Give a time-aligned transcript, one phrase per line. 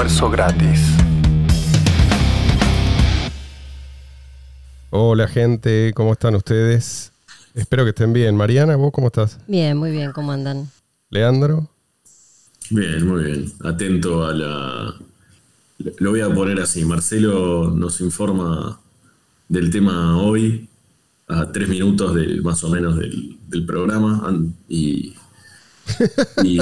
[0.00, 0.80] Almuerzo gratis.
[4.88, 7.12] Hola gente, ¿cómo están ustedes?
[7.54, 8.34] Espero que estén bien.
[8.34, 9.38] Mariana, ¿vos cómo estás?
[9.46, 10.70] Bien, muy bien, ¿cómo andan?
[11.10, 11.68] Leandro.
[12.70, 13.52] Bien, muy bien.
[13.62, 14.94] Atento a la...
[15.98, 16.82] Lo voy a poner así.
[16.86, 18.80] Marcelo nos informa
[19.50, 20.66] del tema hoy
[21.28, 24.32] a tres minutos del, más o menos del, del programa
[24.66, 25.14] y,
[26.44, 26.60] y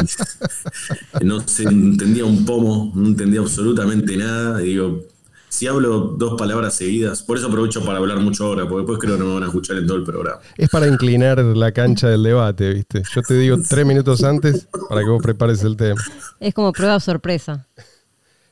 [1.24, 4.62] no se entendía un pomo, no entendía absolutamente nada.
[4.62, 5.04] Y digo,
[5.48, 9.14] si hablo dos palabras seguidas, por eso aprovecho para hablar mucho ahora, porque después creo
[9.16, 10.40] que no me van a escuchar en todo el programa.
[10.56, 13.02] Es para inclinar la cancha del debate, ¿viste?
[13.14, 16.00] Yo te digo tres minutos antes para que vos prepares el tema.
[16.40, 17.66] Es como prueba sorpresa.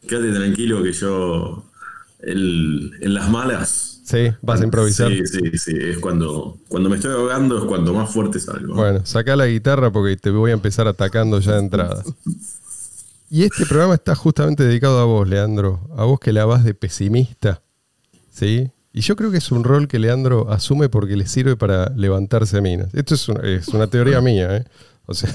[0.09, 1.65] Quédate tranquilo que yo
[2.21, 3.96] el- en las malas.
[4.07, 5.11] Sí, vas a improvisar.
[5.11, 5.77] Sí, sí, sí.
[5.77, 8.75] Es cuando, cuando me estoy ahogando es cuando más fuerte salgo.
[8.75, 12.05] Bueno, saca la guitarra porque te voy a empezar atacando ya de entrada.
[13.29, 15.81] Y este programa está justamente dedicado a vos, Leandro.
[15.97, 17.63] A vos que la vas de pesimista.
[18.31, 18.71] ¿Sí?
[18.93, 22.61] Y yo creo que es un rol que Leandro asume porque le sirve para levantarse
[22.61, 22.95] minas.
[22.95, 24.65] Esto es una, es una teoría mía, ¿eh?
[25.07, 25.35] O sea,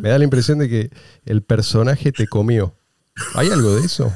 [0.00, 0.90] me da la impresión de que
[1.24, 2.76] el personaje te comió.
[3.34, 4.12] ¿Hay algo de eso?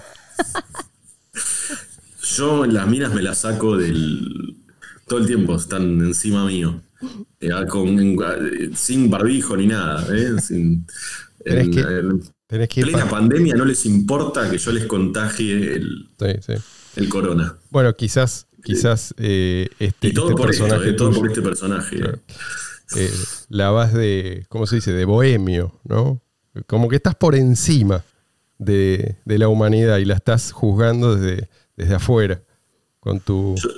[2.34, 4.56] Yo las minas me las saco del.
[5.06, 6.80] Todo el tiempo están encima mío.
[7.40, 10.04] Eh, con- eh, sin barbijo ni nada.
[10.14, 10.40] ¿eh?
[10.40, 10.86] Sin-
[11.44, 14.86] en, que- en Tenés que ir plena pa- pandemia no les importa que yo les
[14.86, 16.52] contagie el, Sí, sí.
[16.96, 17.56] el corona.
[17.70, 21.96] Bueno, quizás, quizás eh, este, Y todo este por personaje eh, todo por este personaje.
[21.96, 22.18] Claro.
[23.48, 24.92] la vas de, ¿cómo se dice?
[24.92, 26.20] De bohemio, ¿no?
[26.66, 28.04] Como que estás por encima
[28.58, 32.40] de, de la humanidad y la estás juzgando desde, desde afuera.
[33.00, 33.54] Con tu.
[33.56, 33.68] Yo,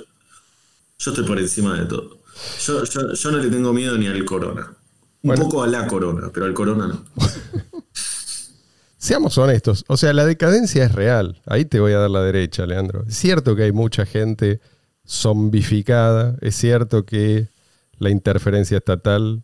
[0.99, 2.17] yo estoy por encima de todo.
[2.65, 4.67] Yo, yo- yo no le tengo miedo ni al corona.
[5.21, 5.43] Un Bueno.
[5.43, 7.05] poco a la corona, pero al corona no.
[8.97, 11.41] Seamos honestos, o sea, la decadencia es real.
[11.45, 13.05] Ahí te voy a dar la derecha, Leandro.
[13.07, 14.59] Es cierto que hay mucha gente
[15.07, 17.47] zombificada, es cierto que
[17.97, 19.41] la interferencia estatal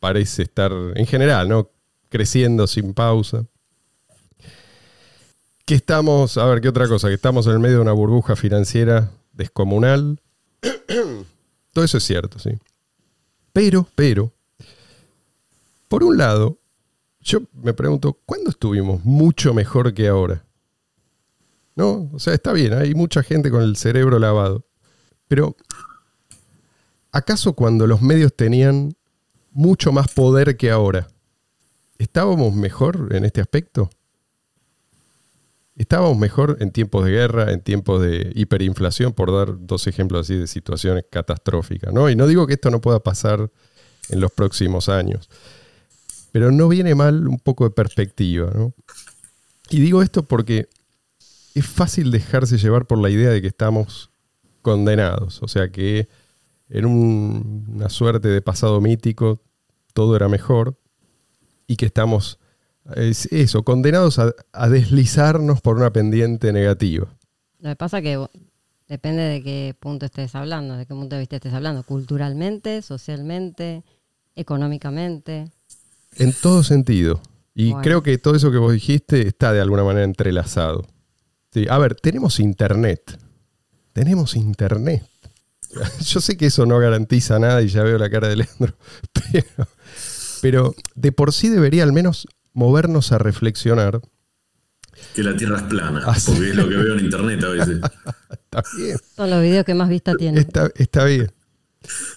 [0.00, 1.70] parece estar, en general, ¿no?
[2.08, 3.44] Creciendo sin pausa.
[5.68, 7.08] Que estamos, a ver, ¿qué otra cosa?
[7.08, 10.18] Que estamos en el medio de una burbuja financiera descomunal.
[11.74, 12.52] Todo eso es cierto, sí.
[13.52, 14.32] Pero, pero,
[15.88, 16.58] por un lado,
[17.20, 20.42] yo me pregunto, ¿cuándo estuvimos mucho mejor que ahora?
[21.76, 24.64] No, o sea, está bien, hay mucha gente con el cerebro lavado.
[25.26, 25.54] Pero,
[27.12, 28.96] ¿acaso cuando los medios tenían
[29.50, 31.08] mucho más poder que ahora,
[31.98, 33.90] estábamos mejor en este aspecto?
[35.78, 40.34] ¿Estábamos mejor en tiempos de guerra, en tiempos de hiperinflación, por dar dos ejemplos así
[40.36, 41.92] de situaciones catastróficas?
[41.94, 42.10] ¿no?
[42.10, 43.50] Y no digo que esto no pueda pasar
[44.08, 45.30] en los próximos años.
[46.32, 48.74] Pero no viene mal un poco de perspectiva, ¿no?
[49.70, 50.68] Y digo esto porque
[51.54, 54.10] es fácil dejarse llevar por la idea de que estamos
[54.62, 55.42] condenados.
[55.42, 56.08] O sea que
[56.70, 59.40] en un- una suerte de pasado mítico
[59.94, 60.76] todo era mejor
[61.66, 62.37] y que estamos,
[62.96, 67.06] es eso, condenados a, a deslizarnos por una pendiente negativa.
[67.60, 68.18] Lo que pasa que
[68.88, 73.82] depende de qué punto estés hablando, de qué punto de vista estés hablando, culturalmente, socialmente,
[74.34, 75.50] económicamente.
[76.16, 77.20] En todo sentido.
[77.54, 77.82] Y Bueno.
[77.82, 80.86] creo que todo eso que vos dijiste está de alguna manera entrelazado.
[81.52, 83.18] Sí, a ver, tenemos internet.
[83.92, 85.04] Tenemos internet.
[86.00, 88.74] Yo sé que eso no garantiza nada y ya veo la cara de Leandro,
[89.12, 89.68] pero,
[90.40, 92.26] pero de por sí debería al menos
[92.58, 94.00] movernos a reflexionar.
[95.14, 96.32] Que la tierra es plana, Ah, sí.
[96.32, 97.78] porque es lo que veo en internet a veces.
[98.30, 100.40] Está bien, Son los videos que más vista tienen.
[100.40, 101.30] está, está bien.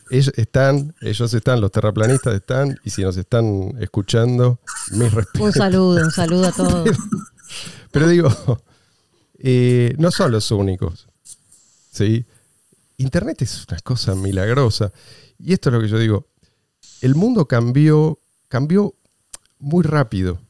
[0.09, 4.59] Ellos están, ellos están, los terraplanistas están, y si nos están escuchando,
[4.93, 5.41] mis respetos.
[5.47, 6.89] Un saludo, un saludo a todos.
[7.91, 8.63] Pero digo,
[9.37, 11.07] eh, no son los únicos.
[11.91, 12.25] ¿sí?
[12.97, 14.91] Internet es una cosa milagrosa.
[15.37, 16.27] Y esto es lo que yo digo.
[17.01, 18.95] El mundo cambió, cambió
[19.61, 20.41] muy rápido,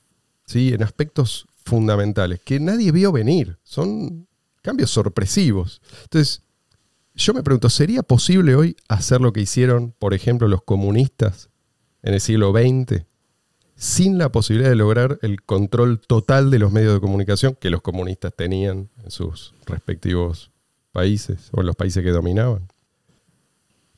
[0.45, 0.73] ¿sí?
[0.73, 3.57] en aspectos fundamentales, que nadie vio venir.
[3.63, 4.27] Son
[4.61, 5.81] cambios sorpresivos.
[6.03, 6.41] Entonces,
[7.13, 11.49] yo me pregunto, ¿sería posible hoy hacer lo que hicieron, por ejemplo, los comunistas
[12.01, 13.05] en el siglo XX?
[13.81, 17.81] sin la posibilidad de lograr el control total de los medios de comunicación que los
[17.81, 20.51] comunistas tenían en sus respectivos
[20.91, 22.67] países o en los países que dominaban.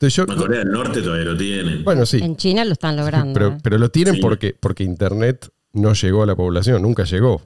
[0.03, 1.83] Entonces yo, En Corea del Norte todavía lo tienen.
[1.83, 3.33] bueno, sí, En China lo están logrando.
[3.33, 3.57] pero, ¿eh?
[3.63, 4.21] pero lo tienen Sí.
[4.21, 7.41] porque, porque Internet no llegó a la población, nunca llegó.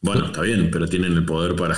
[0.00, 1.76] Bueno, está bien, pero tienen el poder para,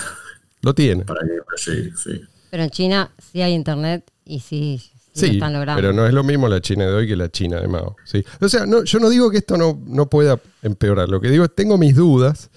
[0.62, 1.04] Lo tiene.
[1.04, 2.20] para que no llegue, sí.
[2.50, 4.80] Pero en China sí hay internet y sí,
[5.12, 5.80] sí lo están logrando.
[5.80, 7.96] pero no es lo mismo la China de hoy que la China de Mao.
[8.04, 8.24] ¿sí?
[8.40, 11.08] O sea, no, yo no digo que esto no, no pueda empeorar.
[11.08, 12.50] Lo que digo es tengo mis dudas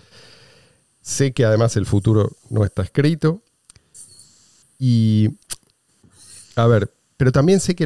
[1.02, 3.42] sé que además el futuro no está escrito.
[4.78, 5.30] Y,
[6.56, 7.86] a ver, pero también sé que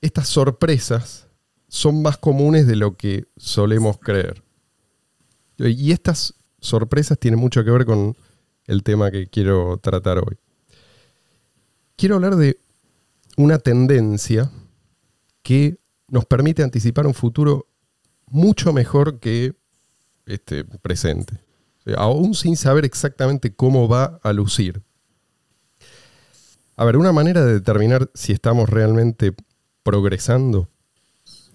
[0.00, 1.28] estas sorpresas
[1.68, 4.42] son más comunes de lo que solemos creer.
[5.58, 8.16] Y estas sorpresas tienen mucho que ver con
[8.66, 10.38] el tema que quiero tratar hoy.
[11.96, 12.58] Quiero hablar de
[13.36, 14.50] una tendencia
[15.42, 15.76] que
[16.08, 17.66] nos permite anticipar un futuro
[18.24, 19.54] mucho mejor que
[20.24, 21.44] este presente.
[21.94, 24.82] aún sin saber exactamente cómo va a lucir.
[26.76, 29.34] A ver, una manera de determinar si estamos realmente
[29.82, 30.68] progresando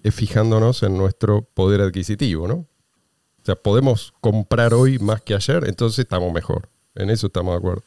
[0.02, 2.54] es fijándonos en nuestro poder adquisitivo, ¿no?
[2.54, 6.68] O sea, podemos comprar hoy más que ayer, entonces estamos mejor.
[6.94, 7.82] En eso estamos de acuerdo.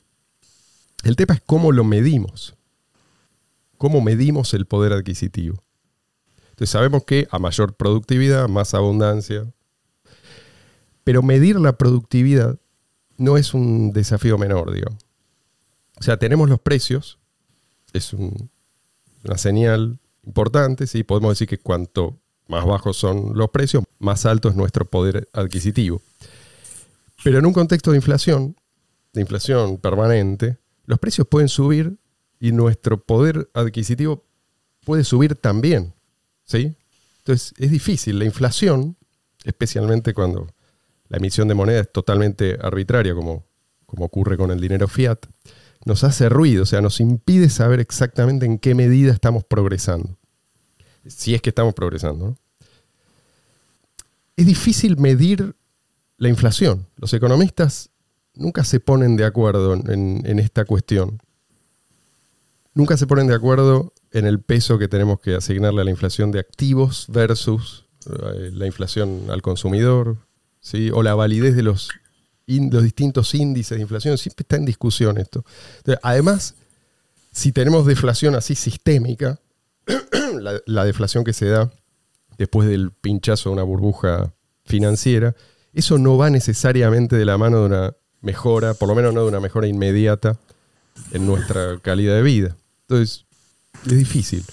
[1.04, 2.56] El tema es cómo lo medimos.
[3.78, 5.62] ¿Cómo medimos el poder adquisitivo?
[6.52, 9.46] Entonces sabemos que a mayor productividad, más abundancia.
[11.04, 12.58] Pero medir la productividad
[13.18, 14.90] no es un desafío menor, digo.
[15.98, 17.20] O sea, tenemos los precios,
[17.98, 21.04] es una señal importante, ¿sí?
[21.04, 26.02] podemos decir que cuanto más bajos son los precios, más alto es nuestro poder adquisitivo.
[27.24, 28.56] Pero en un contexto de inflación,
[29.14, 31.98] de inflación permanente, los precios pueden subir
[32.40, 34.24] y nuestro poder adquisitivo
[34.84, 35.94] puede subir también.
[36.44, 36.76] ¿sí?
[37.20, 38.20] Entonces es difícil.
[38.20, 38.98] La inflación,
[39.44, 40.48] especialmente cuando
[41.08, 43.46] la emisión de moneda es totalmente arbitraria, como,
[43.86, 45.26] como ocurre con el dinero fiat,
[45.86, 50.18] nos hace ruido, o sea, nos impide saber exactamente en qué medida estamos progresando.
[51.06, 52.36] Si es que estamos progresando.
[54.36, 55.56] Es difícil medir
[56.18, 56.88] la inflación.
[56.98, 57.92] Los economistas
[58.34, 61.22] nunca se ponen de acuerdo en, esta cuestión.
[62.74, 66.32] Nunca se ponen de acuerdo en el peso que tenemos que asignarle a la inflación
[66.32, 70.18] de activos versus eh, la inflación al consumidor,
[70.60, 70.90] ¿sí?
[70.92, 71.90] o la validez de los,
[72.48, 74.18] los distintos índices de inflación.
[74.18, 75.44] Siempre está en discusión esto.
[76.02, 76.56] además,
[77.32, 79.40] si tenemos deflación así sistémica,
[80.40, 81.72] la, la deflación que se da
[82.38, 84.34] después del pinchazo de una burbuja
[84.66, 85.36] financiera,
[85.74, 89.28] eso no va necesariamente de la mano de una mejora, por lo menos no de
[89.28, 90.38] una mejora inmediata
[91.12, 92.56] en nuestra calidad de vida.
[92.88, 93.26] Entonces,
[93.86, 94.44] es difícil.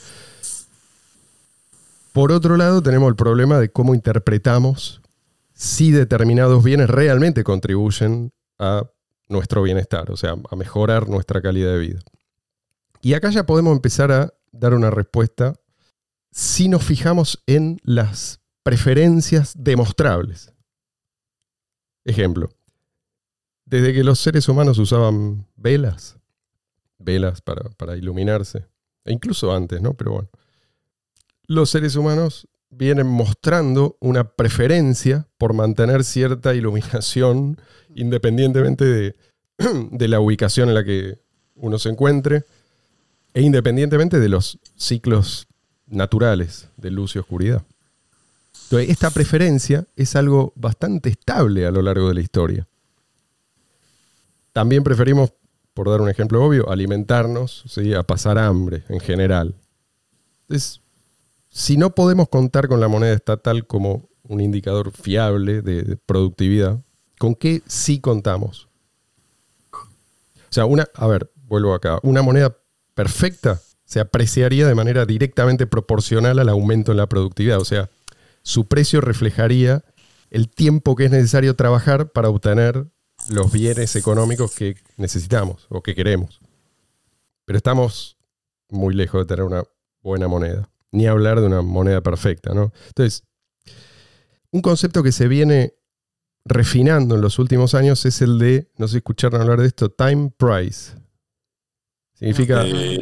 [2.12, 5.01] Por otro lado, tenemos el problema de cómo interpretamos
[5.54, 8.84] si determinados bienes realmente contribuyen a
[9.28, 12.00] nuestro bienestar, o sea, a mejorar nuestra calidad de vida.
[13.00, 15.54] Y acá ya podemos empezar a dar una respuesta
[16.31, 20.52] si nos fijamos en las preferencias demostrables.
[22.05, 22.48] Ejemplo,
[23.64, 26.19] desde que los seres humanos usaban velas,
[26.98, 28.67] velas para, iluminarse,
[29.05, 29.94] e incluso antes, ¿no?
[29.94, 30.29] Pero bueno,
[31.46, 37.60] los seres humanos vienen mostrando una preferencia por mantener cierta iluminación
[37.94, 39.17] independientemente de,
[39.91, 41.19] de, la ubicación en la que
[41.55, 42.44] uno se encuentre
[43.34, 45.46] e independientemente de los ciclos
[45.86, 47.62] naturales de luz y oscuridad.
[48.64, 52.67] Entonces, esta preferencia es algo bastante estable a lo largo de la historia.
[54.52, 55.32] También preferimos,
[55.74, 57.64] por dar un ejemplo obvio, alimentarnos
[57.96, 59.55] a pasar hambre en general.
[60.43, 60.81] Entonces,
[61.53, 66.81] si no podemos contar con la moneda estatal como un indicador fiable de productividad,
[67.19, 68.69] ¿con qué sí contamos?
[69.73, 72.56] O sea, una, a ver, vuelvo acá, una moneda
[72.94, 77.61] perfecta se apreciaría de manera directamente proporcional al aumento en la productividad.
[77.61, 77.91] O sea,
[78.43, 79.85] su precio reflejaría
[80.31, 82.87] el tiempo que es necesario trabajar para obtener
[83.29, 86.41] los bienes económicos que necesitamos o que queremos.
[87.44, 88.17] Pero estamos
[88.71, 89.65] muy lejos de tener una
[90.01, 92.72] buena moneda, ni hablar de una moneda perfecta, ¿no?
[92.89, 93.25] Entonces,
[94.51, 95.75] un concepto que se viene
[96.44, 99.91] refinando en los últimos años es el de, no sé si escucharon hablar de esto,
[99.91, 100.93] time price.
[102.15, 102.63] Significa.
[102.65, 103.01] Eh,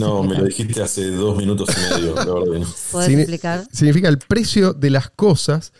[0.00, 2.14] no, me lo dijiste hace dos minutos y medio.
[2.92, 3.66] ¿Puedes explicar?
[3.70, 5.72] Significa el precio de las cosas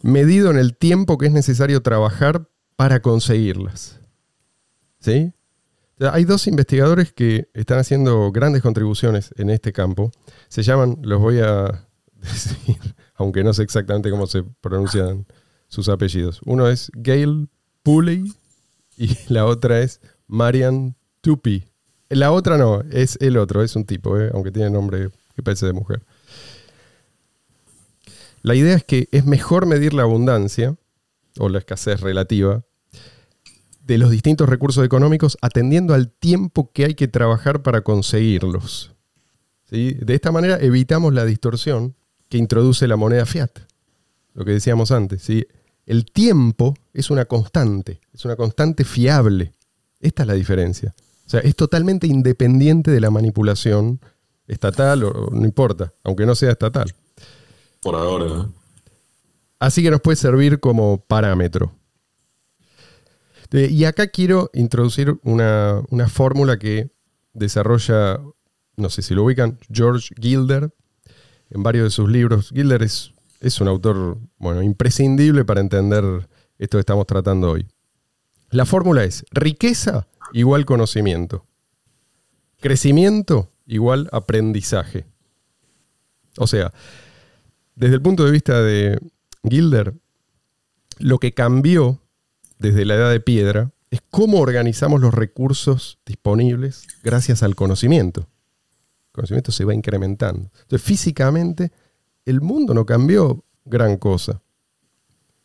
[0.00, 4.00] medido en el tiempo que es necesario trabajar para conseguirlas.
[5.00, 5.32] ¿Sí?
[6.00, 10.10] Hay dos investigadores que están haciendo grandes contribuciones en este campo.
[10.48, 12.76] Se llaman, los voy a decir,
[13.14, 15.26] aunque no sé exactamente cómo se pronuncian
[15.68, 16.40] sus apellidos.
[16.44, 17.48] Uno es Gail
[17.82, 18.32] Pulley
[18.96, 21.64] y la otra es Marian Tupi.
[22.08, 24.30] La otra no, es el otro, es un tipo, ¿eh?
[24.34, 26.04] aunque tiene nombre que parece de mujer.
[28.42, 30.76] La idea es que es mejor medir la abundancia
[31.38, 32.62] o la escasez relativa
[33.86, 38.92] de los distintos recursos económicos atendiendo al tiempo que hay que trabajar para conseguirlos.
[39.70, 41.96] De esta manera evitamos la distorsión
[42.28, 43.50] que introduce la moneda fiat,
[44.34, 45.22] lo que decíamos antes.
[45.22, 45.46] ¿sí?
[45.86, 49.52] el tiempo es una constante, es una constante fiable.
[50.00, 50.94] Esta es la diferencia.
[51.26, 54.00] O sea, es totalmente independiente de la manipulación
[54.46, 56.94] estatal o no importa, aunque no sea estatal.
[57.80, 58.48] Por ahora.
[59.58, 61.72] Así que nos puede servir como parámetro.
[63.54, 66.90] Y acá quiero introducir una, una fórmula que
[67.34, 68.20] desarrolla,
[68.76, 70.74] no sé si lo ubican, George Gilder,
[71.50, 72.50] en varios de sus libros.
[72.50, 77.66] Gilder es, es un autor bueno, imprescindible para entender esto que estamos tratando hoy.
[78.50, 81.46] La fórmula es riqueza igual conocimiento.
[82.60, 85.06] Crecimiento igual aprendizaje.
[86.38, 86.72] O sea,
[87.76, 88.98] desde el punto de vista de
[89.48, 89.94] Gilder,
[90.98, 92.00] lo que cambió
[92.58, 98.22] desde la edad de piedra es cómo organizamos los recursos disponibles gracias al conocimiento.
[98.22, 100.50] El conocimiento se va incrementando.
[100.62, 101.70] Entonces, físicamente,
[102.24, 104.42] el mundo no cambió gran cosa.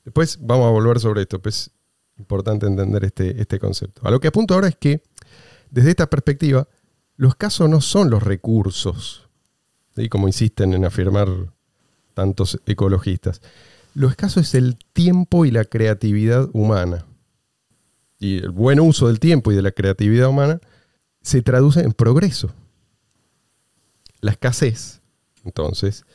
[0.04, 1.72] Después vamos a volver sobre esto, pues
[2.16, 4.01] es importante entender este, este concepto.
[4.04, 5.04] A lo que apunto ahora es que,
[5.70, 6.68] desde esta perspectiva,
[7.16, 9.30] los casos no son los recursos,
[10.10, 11.28] como insisten en afirmar
[12.13, 13.42] tantos ecologistas.
[14.00, 17.06] Lo escaso es el tiempo y la creatividad humana.
[18.18, 20.62] Y el buen uso del tiempo y de la creatividad humana
[21.22, 22.50] se traduce en progreso.
[24.22, 25.01] La escasez,
[25.44, 26.06] entonces,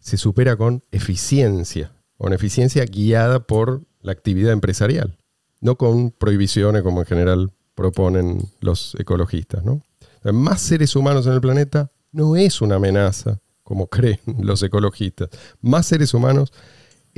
[0.00, 5.16] se supera con eficiencia, con eficiencia guiada por la actividad empresarial,
[5.62, 9.64] no con prohibiciones como en general proponen los ecologistas.
[9.64, 9.80] ¿no?
[10.24, 15.30] Más seres humanos en el planeta no es una amenaza, como creen los ecologistas.
[15.62, 16.52] Más seres humanos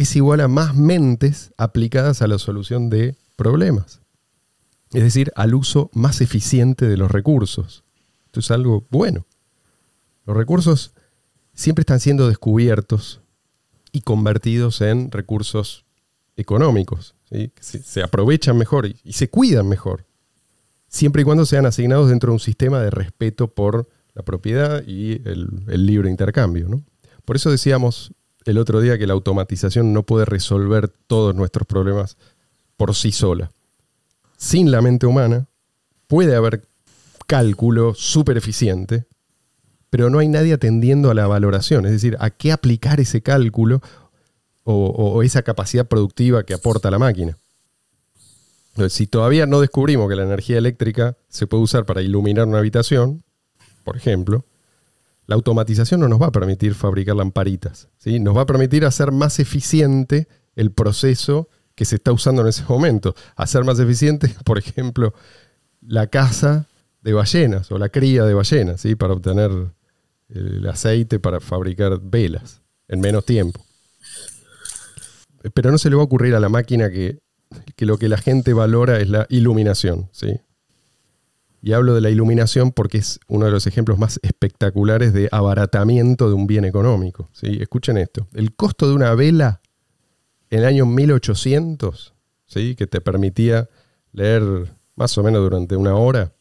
[0.02, 4.00] es igual a más mentes aplicadas a la solución de problemas.
[4.92, 7.84] Es decir, al uso más eficiente de los recursos.
[8.26, 9.26] Esto es algo bueno.
[10.26, 10.92] Los recursos
[11.54, 13.20] siempre están siendo descubiertos
[13.90, 15.84] y convertidos en recursos
[16.36, 17.14] económicos.
[17.60, 20.06] se, aprovechan mejor y, se cuidan mejor.
[20.88, 25.22] Siempre y cuando sean asignados dentro de un sistema de respeto por la propiedad y
[25.26, 26.68] el, el libre intercambio.
[26.68, 26.82] ¿no?
[27.24, 28.12] Por eso decíamos
[28.44, 32.16] el otro día que la automatización no puede resolver todos nuestros problemas
[32.76, 33.50] por sí sola.
[34.36, 35.46] Sin la mente humana
[36.08, 36.66] puede haber
[37.26, 39.06] cálculo súper eficiente,
[39.90, 43.80] pero no hay nadie atendiendo a la valoración, es decir, a qué aplicar ese cálculo
[44.64, 47.36] o, esa capacidad productiva que aporta la máquina.
[48.88, 53.22] Si todavía no descubrimos que la energía eléctrica se puede usar para iluminar una habitación,
[53.84, 54.44] por ejemplo,
[55.26, 58.18] la automatización no nos va a permitir fabricar lamparitas, ¿sí?
[58.18, 62.64] nos va a permitir hacer más eficiente el proceso que se está usando en ese
[62.68, 63.14] momento.
[63.36, 65.14] Hacer más eficiente, por ejemplo,
[65.80, 66.66] la caza
[67.00, 68.94] de ballenas o la cría de ballenas, ¿sí?
[68.94, 69.50] para obtener
[70.28, 73.64] el aceite para fabricar velas en menos tiempo.
[75.54, 77.18] Pero no se le va a ocurrir a la máquina que,
[77.74, 80.08] que lo que la gente valora es la iluminación.
[80.12, 80.40] ¿sí?
[81.62, 86.28] Y hablo de la iluminación porque es uno de los ejemplos más espectaculares de abaratamiento
[86.28, 87.28] de un bien económico.
[87.32, 87.58] ¿sí?
[87.60, 88.26] Escuchen esto.
[88.34, 89.60] El costo de una vela
[90.50, 92.14] en el año 1800,
[92.46, 92.74] ¿sí?
[92.74, 93.68] que te permitía
[94.12, 94.42] leer
[94.96, 96.32] más o menos durante una hora,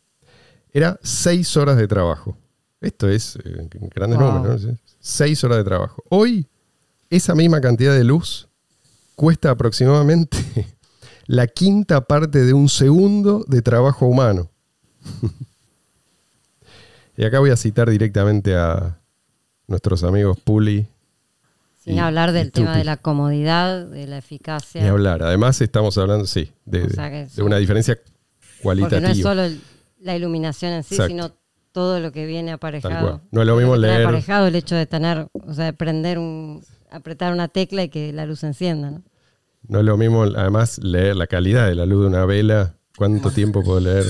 [0.74, 2.38] era seis horas de trabajo.
[2.80, 4.78] Esto es eh, grandes números, ¿no?
[5.00, 6.04] Seis horas de trabajo.
[6.10, 6.48] Hoy,
[7.10, 8.48] esa misma cantidad de luz
[9.16, 10.38] cuesta aproximadamente
[11.28, 14.50] la quinta parte de un segundo de trabajo humano.
[17.17, 19.00] y acá voy a citar directamente a
[19.67, 20.88] nuestros amigos Puli.
[21.77, 24.84] Sin hablar del tema de la comodidad, de la eficacia.
[24.84, 25.24] Ni hablar.
[25.24, 26.84] Además, estamos hablando, sí, de,
[27.41, 27.98] una diferencia
[28.62, 29.01] cualitativa.
[29.01, 29.62] Porque no es solo
[30.00, 31.31] la iluminación en sí, sino
[31.72, 33.22] todo lo que viene aparejado.
[33.31, 34.03] No es lo mismo leer.
[34.03, 38.13] Aparejado el hecho de tener, o sea, de prender un, apretar una tecla y que
[38.13, 39.03] la luz se encienda, ¿no?
[39.67, 42.75] No es lo mismo, además, leer la calidad de la luz de una vela.
[42.98, 44.05] ¿Cuánto tiempo puedo leer?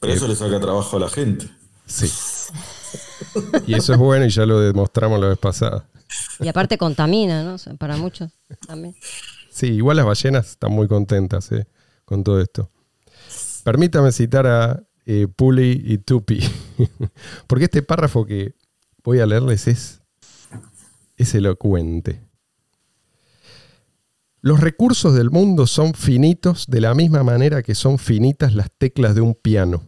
[0.00, 1.48] Pero eso le saca trabajo a la gente.
[1.86, 2.10] Sí.
[3.66, 5.86] Y eso es bueno y ya lo demostramos la vez pasada.
[6.40, 7.56] Y aparte contamina, ¿no?
[7.76, 8.32] Para muchos
[8.66, 8.94] también.
[9.50, 11.66] Sí, igual las ballenas están muy contentas ¿eh?
[12.04, 12.70] con todo esto.
[13.62, 16.40] Permítame citar a eh, Puli y Tupi,
[17.46, 18.54] porque este párrafo que
[19.04, 20.02] voy a leerles es,
[21.16, 22.22] es elocuente.
[24.40, 29.14] Los recursos del mundo son finitos de la misma manera que son finitas las teclas
[29.14, 29.82] de un piano.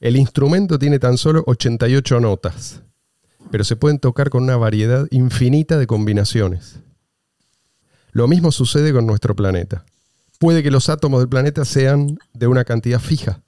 [0.00, 2.82] El instrumento tiene tan solo 88 notas,
[3.50, 6.80] pero se pueden tocar con una variedad infinita de combinaciones.
[8.12, 9.84] Lo mismo sucede con nuestro planeta.
[10.38, 13.42] Puede que los átomos del planeta sean de una cantidad fija,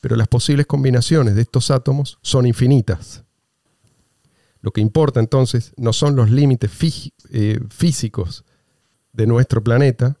[0.00, 3.24] pero las posibles combinaciones de estos átomos son infinitas.
[4.60, 6.70] Lo que importa entonces no son los límites
[7.30, 8.44] eh, físicos
[9.12, 10.18] de nuestro planeta,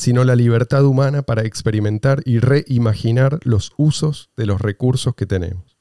[0.00, 5.76] sino la libertad humana para experimentar y reimaginar los usos de los recursos que tenemos.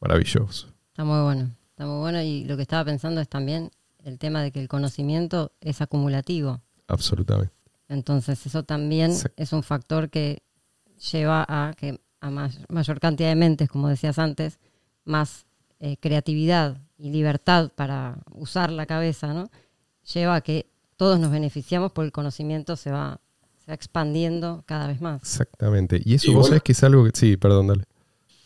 [0.00, 0.68] Maravilloso.
[0.90, 3.72] Está muy bueno, está muy bueno y lo que estaba pensando es también
[4.04, 6.60] el tema de que el conocimiento es acumulativo.
[6.86, 7.52] Absolutamente.
[7.88, 10.44] Entonces eso también es un factor que
[11.10, 14.60] lleva a que a más- mayor cantidad de mentes, como decías antes,
[15.04, 15.46] más
[15.80, 19.50] eh, creatividad y libertad para usar la cabeza, ¿no?
[20.12, 20.66] Lleva a que
[20.96, 23.20] todos nos beneficiamos porque el conocimiento se va,
[23.64, 25.22] se va expandiendo cada vez más.
[25.22, 26.00] Exactamente.
[26.04, 27.10] Y eso vos sabés que es algo que...
[27.14, 27.84] Sí, perdón, dale.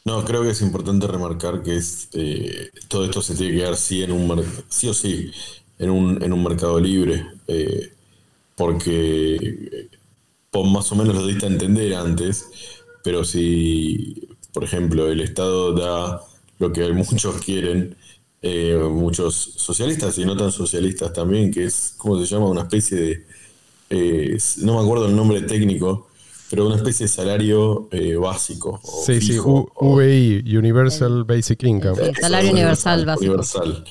[0.05, 3.77] No, creo que es importante remarcar que es, eh, todo esto se tiene que dar
[3.77, 5.31] sí, en un sí o sí
[5.79, 7.93] en un, en un mercado libre, eh,
[8.57, 9.89] porque eh,
[10.51, 12.47] por más o menos lo diste a entender antes,
[13.03, 16.23] pero si, por ejemplo, el Estado da
[16.59, 17.97] lo que muchos quieren,
[18.43, 22.49] eh, muchos socialistas y no tan socialistas también, que es, ¿cómo se llama?
[22.49, 23.27] Una especie de,
[23.91, 26.09] eh, no me acuerdo el nombre técnico,
[26.51, 28.81] pero una especie de salario eh, básico.
[28.83, 32.15] o Sí, sí, U- Universal Basic Income.
[32.21, 33.33] Salario universal básico.
[33.33, 33.85] Universal.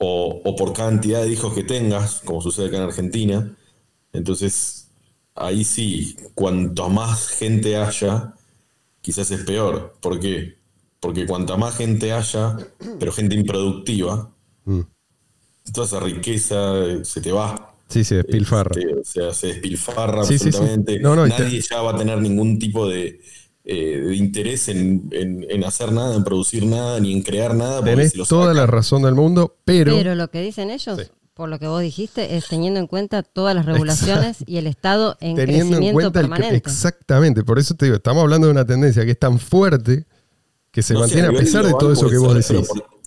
[0.00, 3.56] O, o por cantidad de hijos que tengas, como sucede acá en Argentina.
[4.12, 4.90] Entonces,
[5.34, 8.34] ahí sí, cuanto más gente haya,
[9.02, 9.94] quizás es peor.
[10.00, 10.58] ¿Por qué?
[11.00, 12.56] Porque cuanta más gente haya,
[13.00, 14.30] pero gente improductiva,
[14.66, 14.82] Mm.
[15.72, 17.67] toda esa riqueza eh, se te va.
[17.88, 18.72] Sí, sí, despilfarra.
[18.78, 20.48] Este, o sea, se despilfarra Sí, sí, sí.
[20.48, 20.98] absolutamente.
[21.00, 23.20] No, no, te- Nadie ya va a tener ningún tipo de,
[23.64, 27.82] eh, de interés en, en- en hacer nada, en producir nada, ni en crear nada.
[27.82, 29.94] Tenés se toda la razón del mundo, pero...
[29.96, 31.06] Pero lo que dicen ellos, Sí.
[31.34, 35.16] por lo que vos dijiste, es teniendo en cuenta todas las regulaciones y el Estado
[35.20, 39.04] en teniendo en cuenta el exactamente, por eso te digo, estamos hablando de una tendencia
[39.04, 40.04] que es tan fuerte
[40.70, 42.48] que se No mantiene a pesar de todo eso que vos decís.
[42.48, 42.97] Pero, por-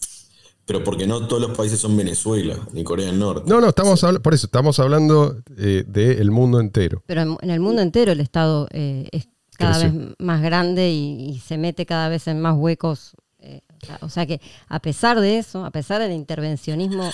[0.66, 3.50] pero porque no todos los países son Venezuela, ni Corea del Norte.
[3.50, 7.04] No, no, estamos habla- por eso estamos hablando eh, del mundo entero.
[7.08, 10.00] Pero en, en el mundo entero el Estado eh, es cada Creció.
[10.00, 13.14] vez más grande y, y se mete cada vez en más huecos.
[13.40, 17.10] eh, o sea- o sea que a pesar de eso, a pesar del intervencionismo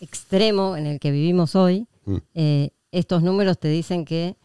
[0.00, 2.16] extremo en el que vivimos hoy, Mm.
[2.34, 4.36] eh, estos números te dicen que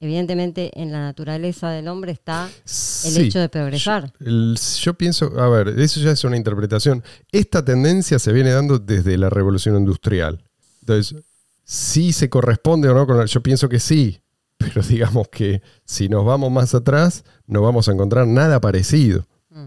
[0.00, 4.12] evidentemente en la naturaleza del hombre está el Sí, hecho de progresar.
[4.18, 7.02] Yo, el- yo pienso, a ver, eso ya es una interpretación.
[7.30, 10.42] Esta tendencia se viene dando desde la revolución industrial.
[10.80, 11.22] Entonces,
[11.64, 14.20] sí se corresponde o no con la- Yo pienso que sí,
[14.56, 19.26] pero digamos que si nos vamos más atrás, no vamos a encontrar nada parecido.
[19.50, 19.66] Mm.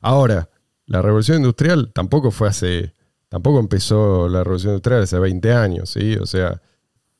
[0.00, 0.48] Ahora,
[0.86, 2.94] la revolución industrial tampoco fue hace.
[3.28, 6.16] Tampoco empezó la revolución industrial hace 20 años, ¿sí?
[6.16, 6.60] O sea,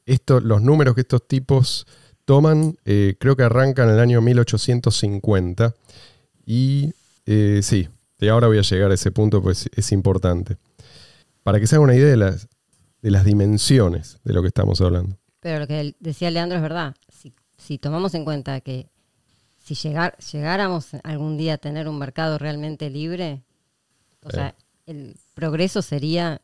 [0.04, 1.86] esto, los números que estos tipos
[2.24, 5.74] toman, eh, creo que arrancan en el año 1850.
[6.46, 6.92] Y
[7.26, 10.56] eh, sí, y ahora voy a llegar a ese punto, pues es importante.
[11.42, 12.48] Para que se haga una idea de las,
[13.00, 15.18] de las dimensiones de lo que estamos hablando.
[15.40, 16.94] Pero lo que decía Leandro es verdad.
[17.08, 18.88] Si, si tomamos en cuenta que
[19.58, 23.42] si llegar, llegáramos algún día a tener un mercado realmente libre,
[24.24, 24.54] o sea,
[24.86, 26.40] el progreso sería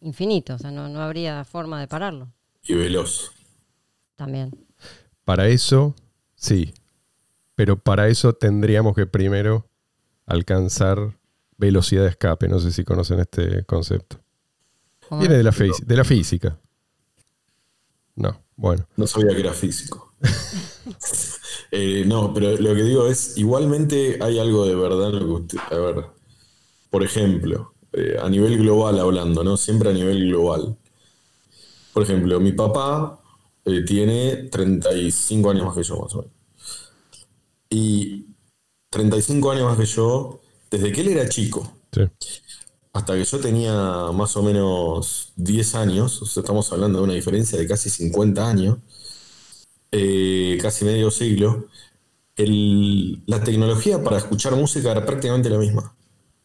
[0.00, 3.32] infinito, o sea, no, no habría forma de pararlo Y veloz.
[4.16, 4.50] también.
[5.28, 5.94] Para eso,
[6.36, 6.72] sí.
[7.54, 9.66] Pero para eso tendríamos que primero
[10.24, 11.18] alcanzar
[11.58, 12.48] velocidad de escape.
[12.48, 14.20] No sé si conocen este concepto.
[15.10, 16.58] Viene de la, fisi- de la física.
[18.16, 18.86] No, bueno.
[18.96, 20.14] No sabía que era físico.
[21.70, 25.42] Eh, no, pero lo que digo es, igualmente hay algo de verdad en lo que
[25.42, 26.06] usted, a ver,
[26.88, 29.58] por ejemplo, eh, a nivel global hablando, ¿no?
[29.58, 30.78] Siempre a nivel global.
[31.92, 33.17] Por ejemplo, mi papá
[33.68, 36.32] eh, tiene 35 años más que yo, más o menos.
[37.70, 38.26] Y
[38.90, 42.02] 35 años más que yo, desde que él era chico, Sí.
[42.92, 43.72] hasta que yo tenía
[44.12, 48.48] más o menos 10 años, o sea, estamos hablando de una diferencia de casi 50
[48.48, 48.78] años,
[49.92, 51.66] eh, casi medio siglo,
[52.36, 55.94] el- la tecnología para escuchar música era prácticamente la misma.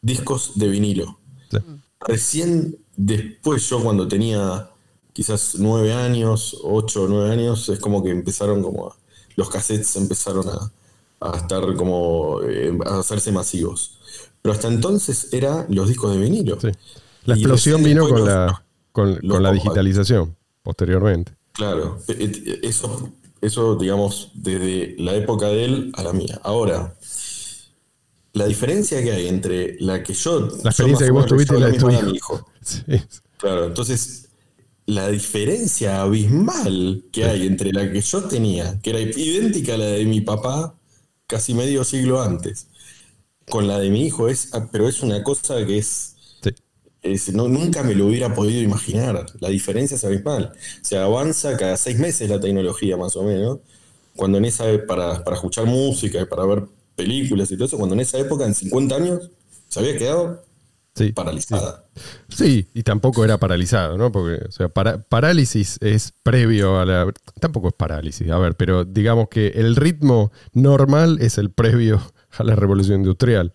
[0.01, 1.19] Discos de vinilo.
[1.51, 1.57] Sí.
[1.99, 4.69] Recién después yo cuando tenía
[5.13, 8.95] quizás 9 años, 8 o 9 años, es como que empezaron como a-
[9.35, 10.71] los cassettes empezaron a,
[11.21, 13.99] a estar como eh, a hacerse masivos.
[14.41, 16.59] Pero hasta entonces eran los discos de vinilo.
[16.59, 16.69] sí.
[17.25, 21.33] La explosión vino con los- la, con, la digitalización, posteriormente.
[21.53, 22.13] Claro, e-
[22.61, 26.41] e- eso, eso, digamos, desde la época de él a la mía.
[26.43, 26.95] Ahora,
[28.33, 30.49] la diferencia que hay entre la que yo.
[30.63, 32.09] La experiencia que yo vos o menos tuviste y la de tu hijo.
[32.13, 32.47] hijo.
[32.61, 32.81] Sí.
[33.37, 34.29] Claro, entonces,
[34.85, 39.85] la diferencia abismal que hay entre la que yo tenía, que era idéntica a la
[39.87, 40.75] de mi papá
[41.27, 42.67] casi medio siglo antes,
[43.49, 46.09] con la de mi hijo, es, ah, pero es una cosa que es
[46.41, 47.31] Sí.
[47.33, 49.25] nunca me lo hubiera podido imaginar.
[49.39, 50.53] La diferencia es abismal.
[50.81, 53.59] Se avanza cada seis meses la tecnología, más o menos.
[54.15, 56.63] Cuando en esa para, para escuchar música y para ver
[56.95, 59.31] películas y todo eso, cuando en esa época, en 50 años,
[59.67, 60.43] se había quedado
[61.13, 61.85] paralizada.
[62.29, 62.67] Sí.
[62.73, 64.11] y tampoco era paralizado, ¿no?
[64.11, 67.11] Porque, o sea, parálisis es previo a la.
[67.39, 72.01] Tampoco es parálisis, a ver, pero digamos que el ritmo normal es el previo
[72.37, 73.51] a la revolución industrial.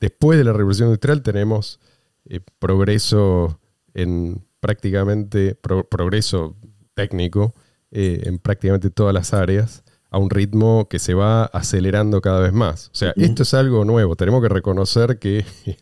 [0.00, 1.80] Después de la revolución industrial tenemos
[2.24, 3.60] eh, progreso
[3.94, 6.56] en prácticamente, progreso
[6.94, 7.54] técnico
[7.90, 12.52] eh, en prácticamente todas las áreas a un ritmo que se va acelerando cada vez
[12.52, 12.88] más.
[12.88, 14.16] O sea, esto es algo nuevo.
[14.16, 15.44] Tenemos que reconocer que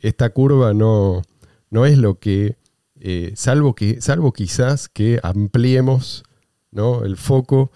[0.00, 1.22] esta curva no,
[1.70, 2.56] no es lo que,
[3.00, 6.24] eh, salvo que, salvo quizás que ampliemos
[6.70, 7.04] ¿no?
[7.04, 7.70] el foco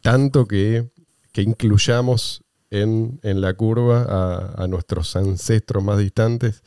[0.00, 0.90] tanto que,
[1.32, 6.62] que incluyamos en, la curva a, nuestros ancestros más distantes.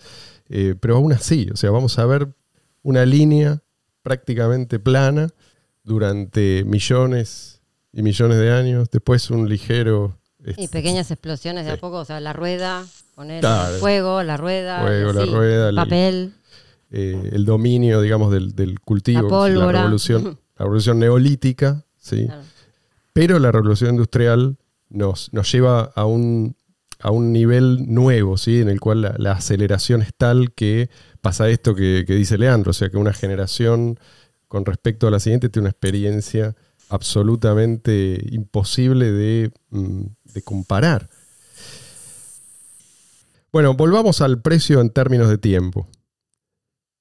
[0.50, 2.34] Eh, pero aún así, o sea, vamos a ver
[2.84, 3.64] una línea
[4.04, 5.30] prácticamente plana
[5.84, 10.20] durante millones y millones de años, después un ligero...
[10.58, 14.82] Y pequeñas explosiones de a poco, o sea, la rueda, poner el fuego, la rueda,
[14.82, 16.34] fuego, la rueda papel.
[16.92, 22.28] Eh, el dominio, digamos, del, cultivo, la, revolución, la revolución neolítica, ¿sí?
[23.12, 24.58] Pero la revolución industrial
[24.90, 26.56] nos, lleva a un,
[27.00, 28.62] a un nivel nuevo, ¿sí?
[28.62, 30.90] en el cual la, aceleración es tal que
[31.22, 34.00] pasa esto que, dice Leandro, o sea que una generación
[34.48, 36.56] con respecto a la siguiente tiene una experiencia
[36.90, 40.02] absolutamente imposible de, mm,
[40.34, 41.10] de comparar.
[43.56, 45.88] Bueno, volvamos al precio en términos de tiempo.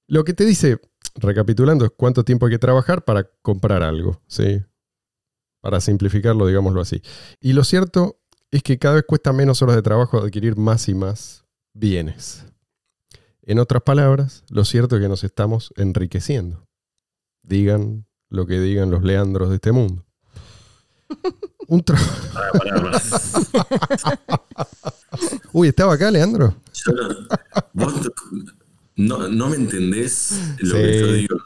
[0.06, 0.80] Lo que te dice,
[1.16, 4.22] recapitulando, es cuánto tiempo hay que trabajar para comprar algo.
[4.28, 4.62] ¿sí?
[5.60, 7.02] para simplificarlo, digámoslo así.
[7.40, 8.20] Y lo cierto
[8.52, 12.46] es que cada vez cuesta menos horas de trabajo adquirir más y más bienes.
[13.42, 16.68] En otras palabras, lo cierto es que nos estamos enriqueciendo.
[17.42, 20.06] Digan lo que digan los leandros de este mundo.
[21.66, 21.84] Un
[25.52, 26.54] Uy, ¿estaba acá, Leandro?
[28.96, 31.36] no, no, me entendés lo que yo digo.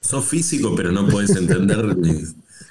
[0.00, 1.84] Sos físico, pero no puedes entender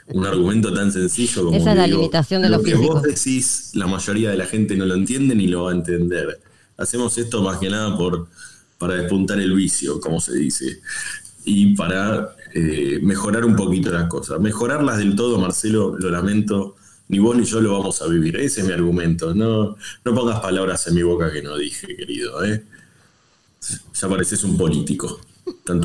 [0.08, 1.58] un argumento tan sencillo como.
[1.58, 4.86] Esa es la limitación de lo que vos decís, la mayoría de la gente no
[4.86, 6.40] lo entiende ni lo va a entender.
[6.78, 8.28] Hacemos esto más que nada por,
[8.78, 10.82] para despuntar el vicio, como se dice,
[11.46, 14.40] y para eh, mejorar un poquito las cosas.
[14.40, 16.76] Mejorarlas del todo, Marcelo, lo lamento,
[17.10, 18.38] ni vos ni yo lo vamos a vivir.
[18.38, 19.34] Ese es mi argumento.
[19.34, 19.76] No,
[20.06, 22.44] no pongas palabras en mi boca que no dije, querido.
[22.44, 22.64] ¿eh?
[23.94, 25.20] Ya pareces un político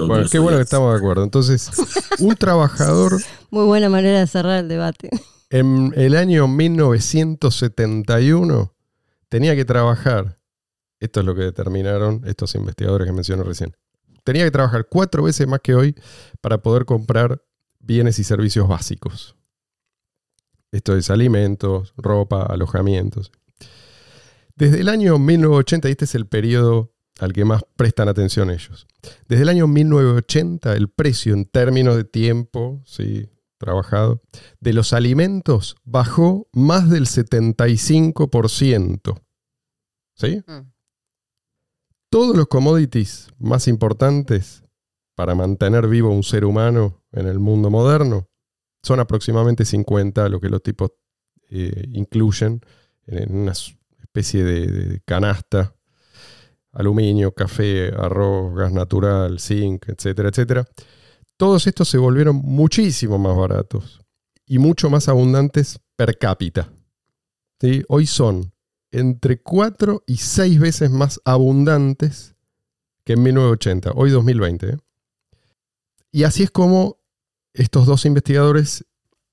[0.06, 1.24] bueno, qué bueno que estamos de acuerdo.
[1.24, 1.70] Entonces,
[2.18, 3.18] un trabajador.
[3.50, 5.08] Muy buena manera de cerrar el debate.
[5.50, 8.74] En el año 1971
[9.28, 10.38] tenía que trabajar.
[11.00, 13.74] Esto es lo que determinaron estos investigadores que mencioné recién.
[14.28, 15.94] Tenía que trabajar cuatro veces más que hoy
[16.42, 17.42] para poder comprar
[17.78, 19.36] bienes y servicios básicos.
[20.70, 23.32] Esto es alimentos, ropa, alojamientos.
[24.54, 28.86] Desde el año 1980, este es el periodo al que más prestan atención ellos.
[29.28, 33.30] Desde el año 1980, el precio en términos de tiempo ¿sí?
[33.56, 34.20] trabajado
[34.60, 39.22] de los alimentos bajó más del 75%.
[40.16, 40.42] ¿Sí?
[40.46, 40.70] Mm.
[42.10, 44.64] Todos los commodities más importantes
[45.14, 48.28] para mantener vivo un ser humano en el mundo moderno
[48.82, 50.92] son aproximadamente 50, lo que los tipos
[51.50, 52.60] eh, incluyen
[53.06, 55.74] en una especie de canasta
[56.72, 60.68] aluminio, café, arroz, gas natural, zinc, etcétera, etcétera,
[61.36, 64.00] todos estos se volvieron muchísimo más baratos
[64.46, 66.72] y mucho más abundantes per cápita.
[67.60, 67.82] ¿Sí?
[67.88, 68.52] Hoy son
[68.90, 72.34] entre 4 y 6 veces más abundantes
[73.04, 74.68] que en 1980, hoy 2020.
[74.68, 74.78] ¿eh?
[76.10, 76.98] Y así es como
[77.52, 78.84] estos dos investigadores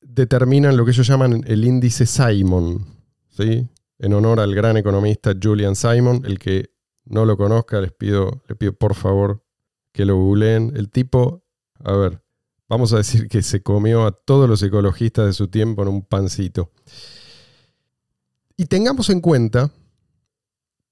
[0.02, 2.86] determinan lo que ellos llaman el índice Simon,
[3.30, 3.68] ¿sí?
[4.00, 6.72] en honor al gran economista Julian Simon, el que
[7.06, 9.44] no lo conozca, les pido, les pido por favor
[9.92, 10.74] que lo googleen.
[10.76, 11.44] El tipo,
[11.84, 12.22] a ver,
[12.68, 16.02] vamos a decir que se comió a todos los ecologistas de su tiempo en un
[16.04, 16.72] pancito.
[18.58, 19.72] Y tengamos en cuenta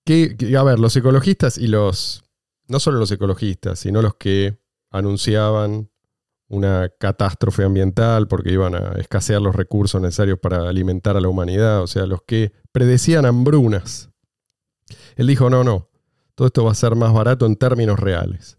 [0.05, 2.23] que, a ver, los ecologistas y los,
[2.67, 4.59] no solo los ecologistas, sino los que
[4.91, 5.89] anunciaban
[6.49, 11.81] una catástrofe ambiental porque iban a escasear los recursos necesarios para alimentar a la humanidad,
[11.81, 14.09] o sea, los que predecían hambrunas.
[15.15, 15.89] Él dijo, no, no,
[16.35, 18.57] todo esto va a ser más barato en términos reales.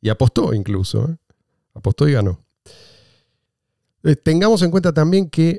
[0.00, 1.16] Y apostó incluso, ¿eh?
[1.72, 2.44] apostó y ganó.
[4.02, 5.58] Eh, tengamos en cuenta también que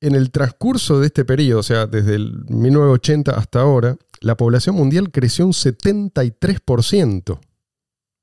[0.00, 4.76] en el transcurso de este periodo, o sea, desde el 1980 hasta ahora, la población
[4.76, 7.38] mundial creció un 73%.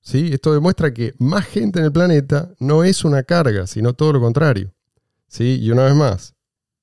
[0.01, 0.29] ¿sí?
[0.33, 4.19] Esto demuestra que más gente en el planeta no es una carga, sino todo lo
[4.19, 4.73] contrario.
[5.27, 5.59] ¿sí?
[5.61, 6.35] Y una vez más,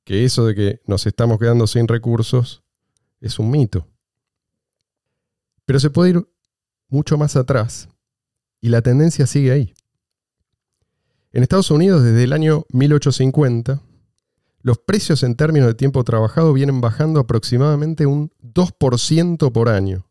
[0.04, 2.62] que eso de que nos estamos quedando sin recursos
[3.20, 3.88] es un mito.
[5.64, 6.28] Pero se puede ir
[6.88, 7.88] mucho más atrás
[8.61, 9.74] y la tendencia sigue ahí.
[11.33, 13.80] En Estados Unidos, desde el año 1850,
[14.64, 20.07] los precios en términos de tiempo trabajado vienen bajando aproximadamente un 2% por año.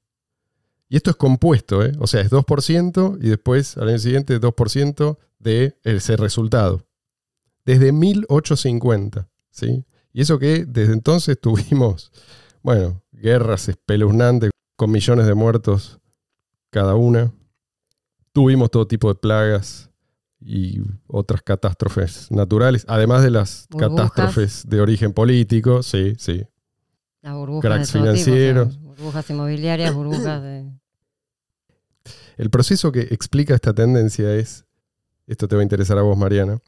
[0.88, 1.94] Y esto es compuesto, ¿eh?
[1.98, 6.86] o sea, es 2% y después al año siguiente 2% de ese resultado.
[7.66, 9.86] Desde 1850, ¿sí?
[10.12, 12.12] Y eso que desde entonces tuvimos,
[12.62, 16.00] bueno, guerras espeluznantes con millones de muertos
[16.70, 17.34] cada una.
[18.34, 19.90] Tuvimos todo tipo de plagas
[20.46, 26.44] y otras catástrofes naturales, además de las catástrofes de origen político, sí, sí.
[27.22, 28.68] Las burbujas Cracks de todo tipo, financieros.
[28.68, 30.72] o sea, burbujas inmobiliarias, burbujas de...
[32.38, 34.66] El proceso que explica esta tendencia es,
[35.28, 36.60] esto te va a interesar a vos, Mariana,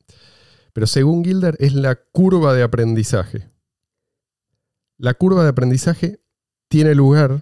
[0.73, 3.49] pero según Gilder es la curva de aprendizaje.
[4.97, 6.21] La curva de aprendizaje
[6.67, 7.41] tiene lugar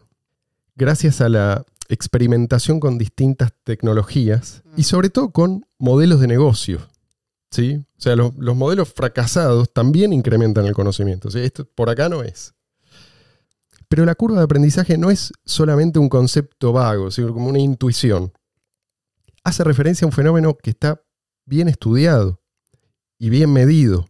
[0.75, 6.87] gracias a la experimentación con distintas tecnologías y sobre todo con modelos de negocio.
[7.51, 7.85] ¿sí?
[7.97, 11.29] O sea, los, los modelos fracasados también incrementan el conocimiento.
[11.29, 11.39] ¿sí?
[11.39, 12.53] Esto por acá no es.
[13.87, 18.33] Pero la curva de aprendizaje no es solamente un concepto vago, sino como una intuición.
[19.43, 21.01] Hace referencia a un fenómeno que está
[21.45, 22.41] bien estudiado
[23.19, 24.07] y bien medido.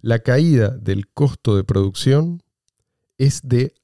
[0.00, 2.42] La caída del costo de producción
[3.16, 3.74] es de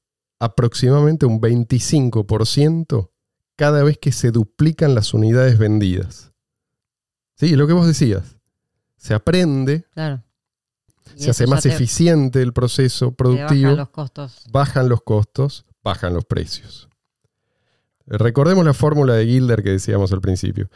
[0.41, 3.11] aproximadamente un 25%
[3.57, 6.33] cada vez que se duplican las unidades vendidas.
[7.37, 8.37] Sí, lo que vos decías.
[8.97, 10.23] Se aprende, Claro.
[11.17, 14.45] Y se hace más te- eficiente el proceso productivo, bajan los costos.
[14.51, 16.89] bajan los costos, bajan los precios.
[18.07, 20.69] Recordemos la fórmula de Gilder que decíamos al principio.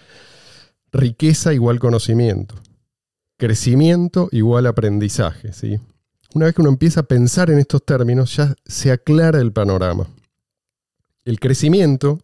[0.92, 2.54] Riqueza igual conocimiento.
[3.38, 5.52] Crecimiento igual aprendizaje.
[5.52, 5.78] ¿sí?
[6.34, 10.08] Una vez que uno empieza a pensar en estos términos, ya se aclara el panorama.
[11.24, 12.18] El crecimiento,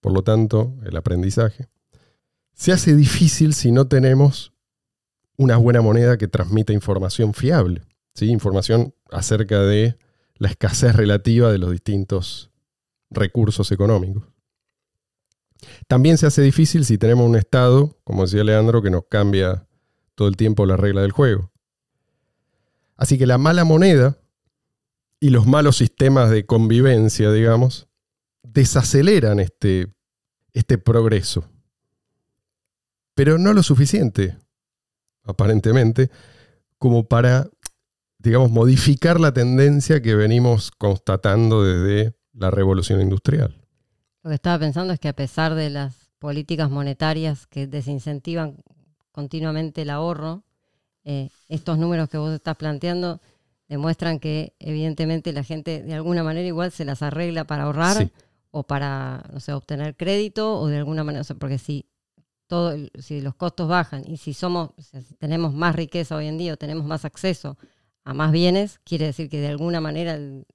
[0.00, 1.66] por lo tanto, el aprendizaje,
[2.52, 4.52] se hace difícil si no tenemos
[5.38, 7.80] una buena moneda que transmita información fiable.
[8.14, 8.26] ¿sí?
[8.26, 9.96] Información acerca de
[10.36, 12.50] la escasez relativa de los distintos
[13.08, 14.24] recursos económicos.
[15.86, 19.66] También se hace difícil si tenemos un Estado, como decía Leandro, que nos cambia
[20.14, 21.50] todo el tiempo la regla del juego.
[22.98, 24.18] Así que la mala moneda
[25.20, 27.88] y los malos sistemas de convivencia, digamos,
[28.42, 29.94] desaceleran este,
[30.52, 31.48] este progreso.
[33.14, 34.36] Pero no lo suficiente,
[35.24, 36.10] aparentemente,
[36.78, 37.48] como para,
[38.18, 43.56] digamos, modificar la tendencia que venimos constatando desde la revolución industrial.
[44.24, 48.56] Lo que estaba pensando es que a pesar de las políticas monetarias que desincentivan
[49.12, 50.44] continuamente el ahorro,
[51.10, 53.20] eh, estos números que vos estás planteando
[53.66, 58.10] demuestran que evidentemente la gente de alguna manera igual se las arregla para ahorrar Sí.
[58.50, 61.86] o para, no sé, obtener crédito o de alguna manera, o sea, porque si
[62.46, 66.26] todo, si los costos bajan y si somos, o sea, si tenemos más riqueza hoy
[66.26, 67.56] en día o tenemos más acceso
[68.04, 70.46] a más bienes, quiere decir que de alguna manera el-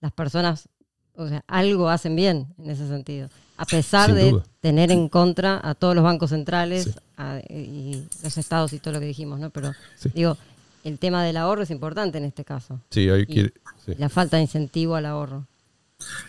[0.00, 0.68] las personas,
[1.14, 3.28] o sea, algo hacen bien en ese sentido.
[3.58, 4.44] A pesar Sin de duda.
[4.60, 6.90] tener en contra a todos los bancos centrales Sí.
[7.16, 9.50] a- y los estados y todo lo que dijimos, ¿no?
[9.50, 10.10] Pero Sí.
[10.14, 10.38] digo,
[10.84, 12.80] el tema del ahorro es importante en este caso.
[12.90, 13.52] Sí, hay que-
[13.84, 13.92] sí.
[13.98, 15.46] La falta de incentivo al ahorro.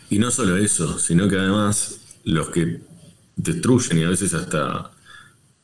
[0.09, 2.81] Y no solo eso, sino que además los que
[3.35, 4.91] destruyen y a veces hasta,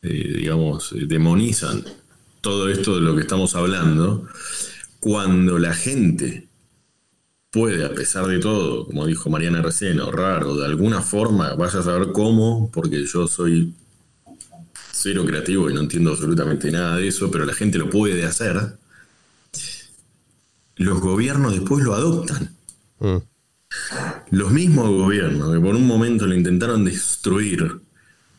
[0.02, 1.84] eh, digamos, demonizan
[2.40, 4.28] todo esto de lo que estamos hablando,
[5.00, 6.45] cuando la gente
[7.56, 11.80] puede, a pesar de todo, como dijo Mariana recién, ahorrar o de alguna forma, vaya
[11.80, 13.72] a saber cómo, porque yo soy
[14.92, 18.76] cero creativo y no entiendo absolutamente nada de eso, pero la gente lo puede hacer,
[20.76, 22.54] los gobiernos después lo adoptan.
[22.98, 23.16] Mm.
[24.32, 27.80] Los mismos gobiernos que por un momento lo intentaron destruir,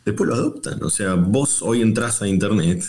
[0.06, 0.84] después lo adoptan.
[0.84, 2.86] O sea, vos hoy entras a internet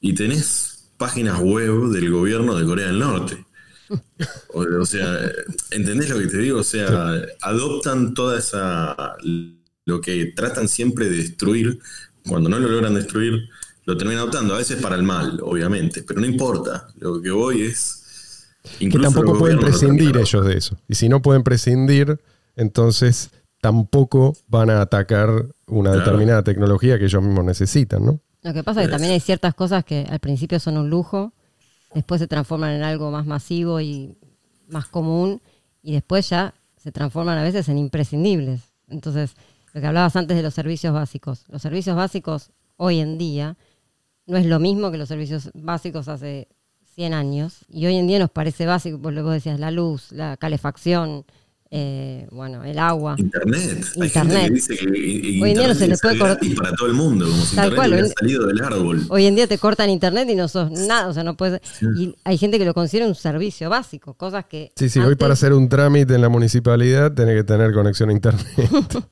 [0.00, 3.44] y tenés páginas web del gobierno de Corea del Norte.
[4.54, 5.18] O, o sea,
[5.70, 6.60] ¿entendés lo que te digo?
[6.60, 9.16] O sea, adoptan toda esa.
[9.86, 11.78] lo que tratan siempre de destruir,
[12.28, 13.48] cuando no lo logran destruir,
[13.86, 16.88] lo terminan adoptando, a veces para el mal, obviamente, pero no importa.
[16.98, 18.48] Lo que voy es.
[18.78, 20.78] Que tampoco pueden prescindir ellos de eso.
[20.86, 22.20] Y si no pueden prescindir,
[22.56, 26.04] entonces tampoco van a atacar una Claro.
[26.04, 28.20] determinada tecnología que ellos mismos necesitan, ¿no?
[28.42, 31.32] Lo que pasa es que también hay ciertas cosas que al principio son un lujo,
[31.94, 34.16] después se transforman en algo más masivo y
[34.68, 35.40] más común,
[35.82, 38.62] y después ya se transforman a veces en imprescindibles.
[38.88, 39.34] Entonces,
[39.72, 41.44] Lo que hablabas antes de los servicios básicos.
[41.48, 43.56] Los servicios básicos hoy en día
[44.26, 46.48] no es lo mismo que los servicios básicos hace
[46.94, 47.64] 100 años.
[47.68, 50.36] Y hoy en día nos parece básico, por lo que vos decías, la luz, la
[50.36, 51.24] calefacción,
[51.72, 53.14] eh, bueno, el agua.
[53.16, 53.84] Internet.
[54.00, 54.36] Hay Internet.
[54.38, 56.64] gente que dice que i- Hoy en día no se le es puede gratis cortar-
[56.64, 59.06] para todo el mundo, como si Tal internet cual, hubiera hoy- salido del árbol.
[59.08, 61.60] Hoy en día te cortan internet y no sos nada, o sea, no puedes.
[61.96, 64.72] Y hay gente que lo considera un servicio básico, cosas que.
[64.74, 68.10] Sí, sí, hoy antes- para hacer un trámite en la municipalidad tenés que tener conexión
[68.10, 68.44] a internet.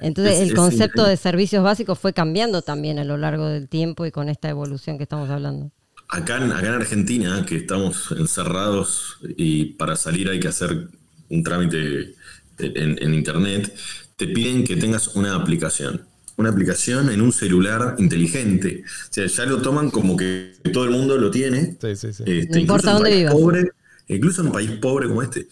[0.00, 4.04] Entonces, Es- el concepto de servicios básicos fue cambiando también a lo largo del tiempo
[4.06, 5.70] y con esta evolución que estamos hablando.
[6.08, 10.88] Acá en, acá en Argentina, que estamos encerrados y para salir hay que hacer
[11.32, 12.14] un trámite
[12.58, 13.74] en, en internet,
[14.16, 16.06] te piden que tengas una aplicación.
[16.36, 18.84] Una aplicación en un celular inteligente.
[19.10, 21.78] O sea, ya lo toman como que todo el mundo lo tiene.
[21.80, 22.24] Sí, sí, sí.
[22.26, 23.34] Este, No importa incluso en un dónde vivas.
[23.34, 23.70] Pobre,
[24.08, 25.48] incluso en un país pobre como este.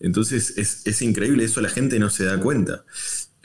[0.00, 2.84] Entonces es, es increíble, eso la gente no se da cuenta.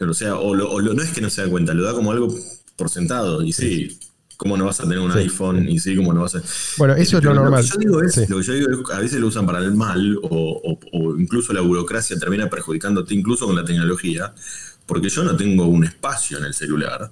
[0.02, 1.93] O sea, o, lo- o lo- no es que no se da cuenta, lo da
[1.93, 2.34] como algo
[2.75, 3.43] por sentado.
[3.43, 3.99] Y sí,
[4.39, 5.19] ¿cómo no vas a tener un Sí.
[5.19, 5.67] iPhone?
[5.67, 6.41] Y sí, ¿cómo no vas a...?
[6.78, 7.62] Bueno, eso es lo normal.
[7.62, 8.21] que yo digo es, Sí.
[8.30, 10.30] Lo que yo digo es, a veces lo usan para el mal o,
[10.63, 14.34] o- o incluso la burocracia termina perjudicándote incluso con la tecnología,
[14.86, 17.12] porque yo no tengo un espacio en el celular.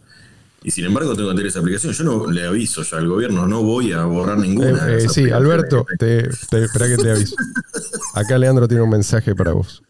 [0.64, 1.94] Y sin embargo tengo que tener esa aplicación.
[1.94, 4.88] Yo no le aviso ya al gobierno, no voy a borrar ninguna.
[4.90, 6.30] Eh, eh, sí, Alberto, que tengo.
[6.50, 7.36] te, te- espera que te aviso.
[8.16, 9.84] Acá Leandro tiene un mensaje para vos.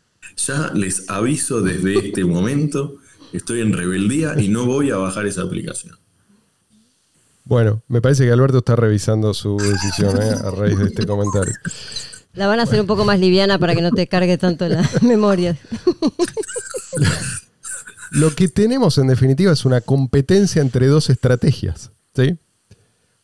[0.45, 2.97] Ya les aviso desde este momento,
[3.32, 5.95] estoy en rebeldía y no voy a bajar esa aplicación.
[7.47, 11.53] Bueno, me parece que Alberto está revisando su decisión eh, a raíz de este comentario.
[12.33, 14.88] La van a hacer un poco más liviana para que no te cargue tanto la
[15.01, 15.57] memoria.
[18.12, 21.91] Lo que tenemos en definitiva es una competencia entre dos estrategias.
[22.13, 22.38] ¿sí?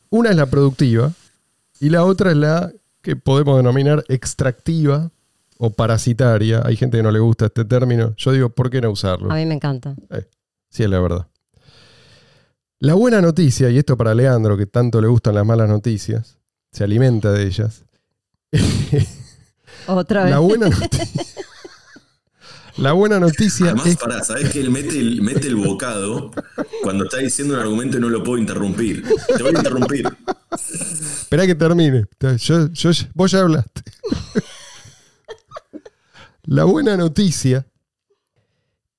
[0.09, 1.11] Una es la productiva
[1.81, 5.11] y la otra es la que podemos denominar extractiva
[5.57, 6.61] o parasitaria.
[6.65, 8.13] Hay gente que no le gusta este término.
[8.15, 9.29] Yo digo, ¿por qué no usarlo?
[9.29, 9.95] A mí me encanta.
[10.11, 10.25] Eh,
[10.69, 11.27] sí, es la verdad.
[12.83, 16.37] La buena noticia, y esto para Leandro, que tanto le gustan las malas noticias,
[16.73, 17.85] se alimenta de ellas.
[19.87, 20.31] Otra vez.
[20.31, 21.23] la buena noticia.
[22.75, 26.31] La buena noticia Además, es pará, sabes que él mete el, mete el bocado
[26.81, 29.03] cuando está diciendo un argumento y no lo puedo interrumpir.
[29.27, 30.09] Te voy a interrumpir.
[30.51, 32.05] Espera que termine.
[32.39, 33.83] Yo- yo- vos ya hablaste.
[36.45, 37.65] La buena noticia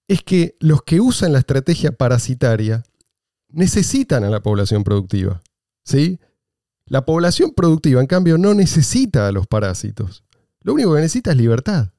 [0.06, 2.84] es que los que usan la estrategia parasitaria
[3.54, 5.42] necesitan a la población productiva.
[5.84, 6.18] ¿Sí?
[6.86, 10.24] La población productiva, en cambio, no necesita a los parásitos.
[10.60, 11.92] Lo único que necesita es libertad.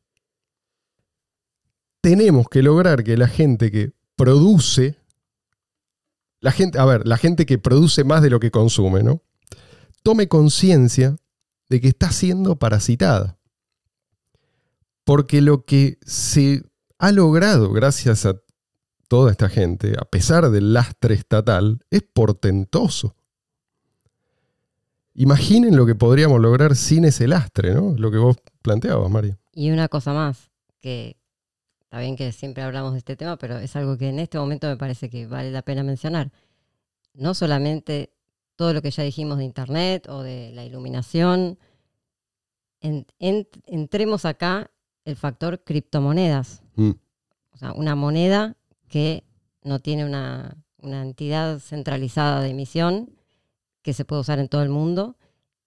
[2.01, 4.95] Tenemos que lograr que la gente que produce,
[6.39, 9.21] la gente, a ver, la gente que produce más de lo que consume, ¿no?
[10.05, 11.17] tome conciencia
[11.67, 13.39] de que está siendo parasitada.
[15.03, 16.61] Porque lo que se
[16.99, 18.35] ha logrado gracias a
[19.07, 23.15] toda esta gente, a pesar del lastre estatal, es portentoso.
[25.13, 27.93] Imaginen lo que podríamos lograr sin ese lastre, ¿no?
[27.97, 29.37] Lo que vos planteabas, Mario.
[29.53, 31.15] Y una cosa más, que
[31.79, 34.67] está bien que siempre hablamos de este tema, pero es algo que en este momento
[34.67, 36.31] me parece que vale la pena mencionar.
[37.13, 38.11] No solamente
[38.57, 41.57] todo lo que ya dijimos de Internet o de la iluminación,
[42.81, 44.69] en- en- entremos acá
[45.05, 46.61] el factor criptomonedas.
[46.75, 46.91] Mm.
[47.53, 48.57] O sea, una moneda
[48.95, 49.25] que
[49.61, 53.09] no tiene una, una entidad centralizada de emisión,
[53.81, 55.17] que se puede usar en todo el mundo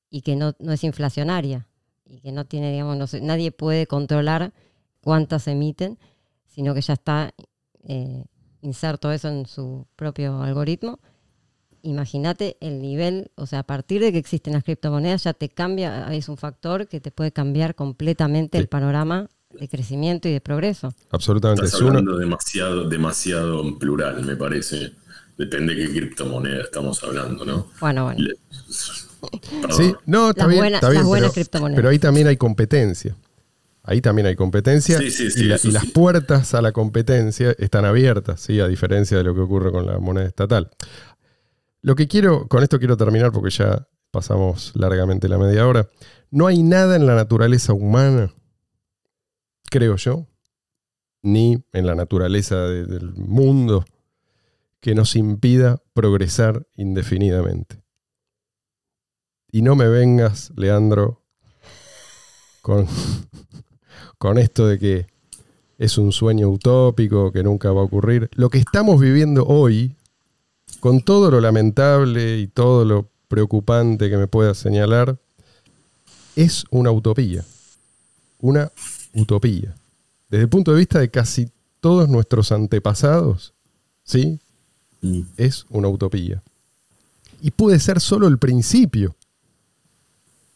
[0.09, 1.69] y que no, no es inflacionaria
[2.07, 4.55] y que no tiene, digamos, no sé, nadie puede controlar
[5.03, 5.99] cuántas emiten,
[6.47, 7.35] sino que ya está
[7.85, 8.25] eh,
[8.63, 10.99] inserto eso en su propio algoritmo.
[11.83, 16.11] Imagínate el nivel, o sea, a partir de que existen las criptomonedas ya te cambia,
[16.15, 18.63] es un factor que te puede cambiar completamente Sí.
[18.63, 20.93] el panorama de crecimiento y de progreso.
[21.11, 21.65] Absolutamente.
[21.65, 24.93] Estás Es uno- hablando demasiado, demasiado en plural, me parece.
[25.37, 27.69] Depende de qué criptomoneda estamos hablando, ¿no?
[27.81, 28.21] Bueno, bueno.
[28.21, 28.35] Le-.
[29.77, 31.77] Sí, no, está Las bien, buenas- está bien, las buenas pero, criptomonedas.
[31.77, 33.17] pero ahí también hay competencia.
[33.83, 36.71] Ahí también hay competencia Sí, sí, sí, y, la- eso y las puertas a la
[36.73, 38.61] competencia están abiertas, ¿sí?
[38.61, 40.71] a diferencia de lo que ocurre con la moneda estatal.
[41.83, 45.89] Lo que quiero, con esto quiero terminar porque ya pasamos largamente la media hora.
[46.31, 48.33] No hay nada en la naturaleza humana,
[49.71, 50.27] creo yo,
[51.23, 53.85] ni en la naturaleza de- del mundo
[54.81, 57.83] que nos impida progresar indefinidamente.
[59.51, 61.23] Y no me vengas, Leandro,
[62.63, 62.87] con,
[64.19, 65.07] con esto de que
[65.79, 68.29] es un sueño utópico que nunca va a ocurrir.
[68.35, 69.95] Lo que estamos viviendo hoy,
[70.81, 75.19] con todo lo lamentable y todo lo preocupante que me pueda señalar,
[76.37, 77.45] es una utopía.
[78.41, 78.71] Una
[79.21, 79.75] utopía.
[80.29, 81.51] Desde el punto de vista de casi
[81.81, 83.55] todos nuestros antepasados,
[84.05, 84.41] ¿sí?
[85.01, 85.23] Mm.
[85.37, 86.43] Es una utopía.
[87.41, 89.15] Y puede ser solo el principio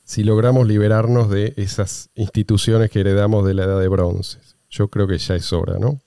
[0.04, 4.38] si logramos liberarnos de esas instituciones que heredamos de la edad de bronce.
[4.68, 6.00] Yo creo que ya es hora, ¿no?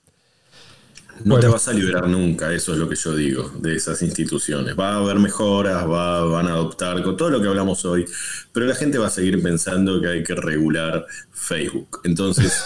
[1.24, 1.40] No Bueno.
[1.40, 4.78] te vas a liberar nunca, eso es lo que yo digo, de esas instituciones.
[4.78, 8.04] Va a haber mejoras, va, van a adoptar con todo lo que hablamos hoy,
[8.52, 12.00] pero la gente va a seguir pensando que hay que regular Facebook.
[12.04, 12.62] Entonces,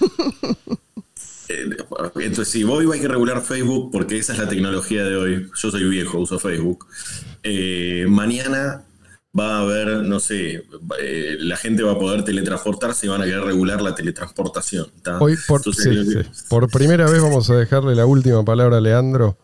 [1.48, 1.70] eh,
[2.16, 5.70] entonces si hoy hay que regular Facebook porque esa es la tecnología de hoy, yo
[5.70, 6.86] soy viejo, uso Facebook,
[7.42, 8.84] eh, mañana
[9.38, 10.64] va a haber, no sé,
[11.00, 14.86] eh, la gente va a poder teletransportarse y van a querer regular la teletransportación.
[15.02, 15.18] ¿tá?
[15.20, 16.44] Hoy, por, Entonces, sí, lo que- sí.
[16.48, 19.36] por primera vez vamos a dejarle la última palabra a Leandro.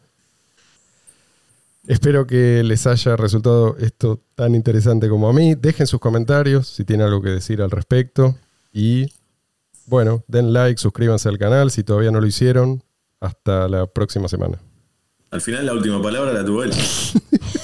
[1.87, 5.55] Espero que les haya resultado esto tan interesante como a mí.
[5.55, 8.37] Dejen sus comentarios si tienen algo que decir al respecto.
[8.73, 9.13] Y
[9.87, 12.83] bueno, den like, suscríbanse al canal si todavía no lo hicieron.
[13.21, 14.59] Hasta la próxima semana.
[15.31, 16.73] Al final la última palabra la tuvo él.